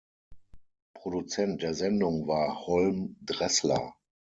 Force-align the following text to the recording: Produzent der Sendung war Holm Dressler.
Produzent 0.95 1.61
der 1.61 1.75
Sendung 1.75 2.25
war 2.27 2.61
Holm 2.65 3.17
Dressler. 3.21 3.93